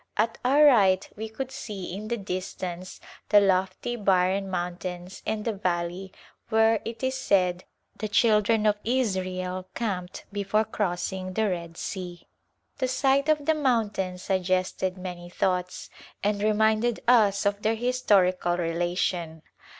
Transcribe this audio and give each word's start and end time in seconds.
At 0.17 0.39
our 0.43 0.65
right 0.65 1.07
we 1.15 1.29
could 1.29 1.51
see 1.51 1.93
in 1.93 2.07
the 2.07 2.17
distance 2.17 2.99
the 3.29 3.39
lofty 3.39 3.95
barren 3.95 4.49
moun 4.49 4.77
tains 4.77 5.21
and 5.27 5.45
the 5.45 5.53
valley 5.53 6.11
where, 6.49 6.81
it 6.83 7.03
is 7.03 7.13
said, 7.13 7.65
the 7.97 8.07
children 8.07 8.65
of 8.65 8.79
Israel 8.83 9.67
camped 9.75 10.25
before 10.31 10.65
crossing 10.65 11.33
the 11.33 11.47
Red 11.51 11.77
Sea. 11.77 12.27
The 12.79 12.87
sight 12.87 13.29
of 13.29 13.45
the 13.45 13.53
mountains 13.53 14.23
suggested 14.23 14.97
many 14.97 15.29
thoughts 15.29 15.91
and 16.23 16.41
reminded 16.41 17.01
us 17.07 17.45
of 17.45 17.61
their 17.61 17.75
historical 17.75 18.57
relation. 18.57 19.43